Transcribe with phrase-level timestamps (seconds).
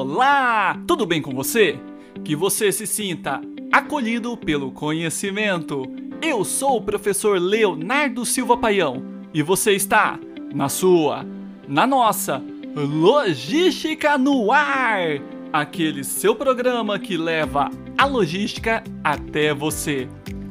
[0.00, 0.80] Olá!
[0.86, 1.76] Tudo bem com você?
[2.24, 3.40] Que você se sinta
[3.72, 5.92] acolhido pelo conhecimento.
[6.22, 9.02] Eu sou o professor Leonardo Silva Paião
[9.34, 10.16] e você está
[10.54, 11.26] na sua,
[11.66, 12.40] na nossa
[12.76, 15.20] Logística no Ar,
[15.52, 17.68] aquele seu programa que leva
[17.98, 20.06] a logística até você.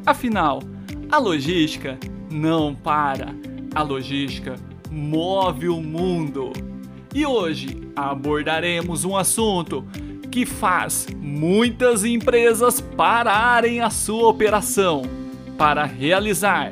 [0.05, 0.61] Afinal,
[1.09, 1.98] a logística
[2.29, 3.34] não para,
[3.73, 4.55] a logística
[4.91, 6.52] move o mundo.
[7.17, 9.84] E hoje abordaremos um assunto
[10.30, 15.02] que faz muitas empresas pararem a sua operação
[15.58, 16.70] para realizar.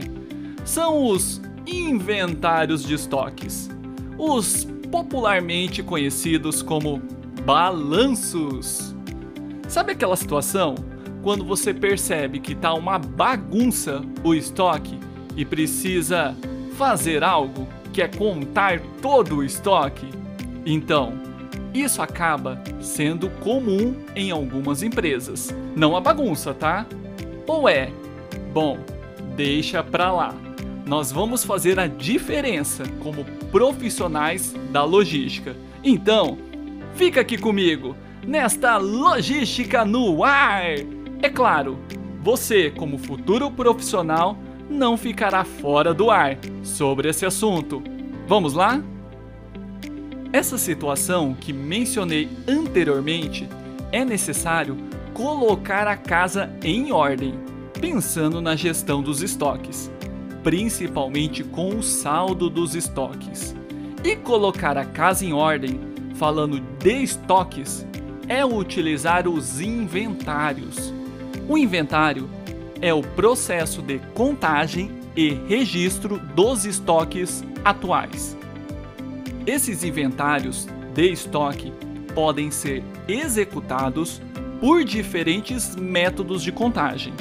[0.63, 3.71] São os inventários de estoques,
[4.19, 7.01] os popularmente conhecidos como
[7.43, 8.95] balanços.
[9.67, 10.75] Sabe aquela situação
[11.23, 14.99] quando você percebe que está uma bagunça o estoque
[15.35, 16.37] e precisa
[16.77, 20.07] fazer algo, que é contar todo o estoque?
[20.65, 21.13] Então,
[21.73, 25.53] isso acaba sendo comum em algumas empresas.
[25.75, 26.85] Não a bagunça, tá?
[27.45, 27.91] Ou é?
[28.53, 28.79] Bom,
[29.35, 30.33] deixa pra lá.
[30.85, 35.55] Nós vamos fazer a diferença como profissionais da logística.
[35.83, 36.37] Então,
[36.95, 40.63] fica aqui comigo nesta logística no ar.
[41.21, 41.77] É claro,
[42.21, 44.37] você, como futuro profissional,
[44.69, 47.83] não ficará fora do ar sobre esse assunto.
[48.27, 48.81] Vamos lá?
[50.35, 53.47] Essa situação que mencionei anteriormente
[53.89, 54.75] é necessário
[55.13, 57.39] colocar a casa em ordem,
[57.79, 59.89] pensando na gestão dos estoques,
[60.43, 63.55] principalmente com o saldo dos estoques.
[64.03, 65.79] E colocar a casa em ordem,
[66.15, 67.87] falando de estoques,
[68.27, 70.93] é utilizar os inventários.
[71.47, 72.29] O inventário
[72.81, 78.35] é o processo de contagem e registro dos estoques atuais.
[79.45, 81.71] Esses inventários de estoque
[82.15, 84.19] podem ser executados
[84.59, 87.13] por diferentes métodos de contagem.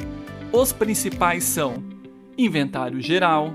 [0.51, 1.83] Os principais são
[2.35, 3.53] inventário geral,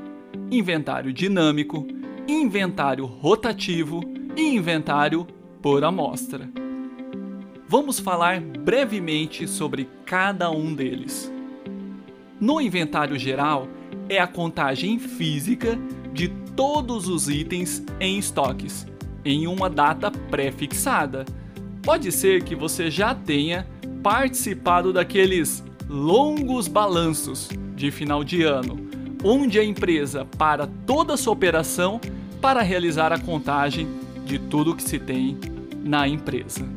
[0.53, 1.84] inventário dinâmico,
[2.28, 4.03] inventário rotativo
[4.36, 5.26] e inventário
[5.60, 6.48] por amostra.
[7.66, 11.32] Vamos falar brevemente sobre cada um deles.
[12.41, 13.66] No inventário geral,
[14.10, 15.78] é a contagem física
[16.12, 16.26] de
[16.56, 18.84] todos os itens em estoques,
[19.25, 21.25] em uma data pré-fixada.
[21.81, 23.65] Pode ser que você já tenha
[24.03, 28.81] participado daqueles longos balanços de final de ano,
[29.22, 32.00] onde a empresa para toda a sua operação
[32.41, 33.87] para realizar a contagem
[34.25, 35.38] de tudo que se tem
[35.84, 36.69] na empresa.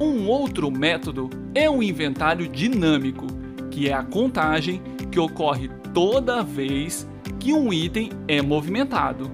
[0.00, 3.26] Um outro método é o inventário dinâmico,
[3.72, 4.80] que é a contagem
[5.14, 7.08] que ocorre toda vez
[7.38, 9.30] que um item é movimentado,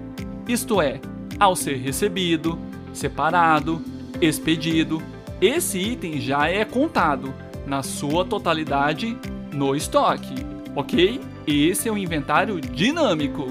[0.46, 1.00] isto é,
[1.38, 2.58] ao ser recebido,
[2.92, 3.80] separado,
[4.20, 5.02] expedido,
[5.40, 7.32] esse item já é contado
[7.66, 9.16] na sua totalidade
[9.50, 10.34] no estoque,
[10.76, 11.18] ok?
[11.46, 13.46] Esse é o inventário dinâmico.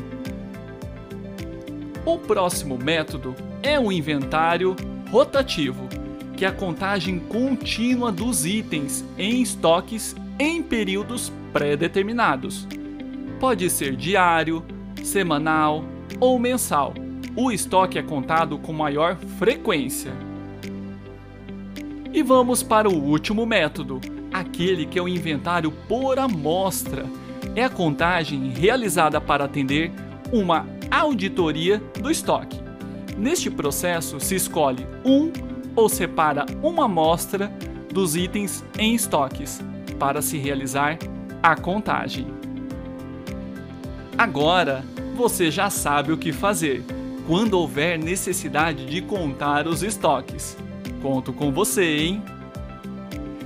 [2.05, 4.75] O próximo método é o inventário
[5.09, 5.89] rotativo,
[6.37, 12.67] que é a contagem contínua dos itens em estoques em períodos pré-determinados
[13.39, 14.63] pode ser diário,
[15.03, 15.83] semanal
[16.19, 16.93] ou mensal.
[17.35, 20.11] O estoque é contado com maior frequência.
[22.11, 24.01] E vamos para o último método,
[24.33, 27.05] aquele que é o inventário por amostra.
[27.55, 29.91] É a contagem realizada para atender
[30.31, 32.59] uma auditoria do estoque.
[33.17, 35.31] Neste processo se escolhe um
[35.75, 37.51] ou separa uma amostra
[37.93, 39.61] dos itens em estoques
[39.99, 40.97] para se realizar
[41.41, 42.27] a contagem.
[44.17, 44.83] Agora
[45.15, 46.83] você já sabe o que fazer
[47.27, 50.57] quando houver necessidade de contar os estoques.
[51.01, 52.23] Conto com você, hein?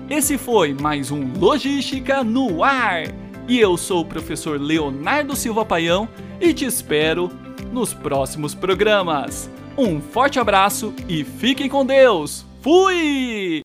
[0.10, 3.04] Esse foi mais um Logística no Ar.
[3.48, 6.08] E eu sou o professor Leonardo Silva Paião
[6.40, 7.30] e te espero
[7.72, 9.50] nos próximos programas.
[9.78, 12.46] Um forte abraço e fiquem com Deus.
[12.62, 13.62] Fui!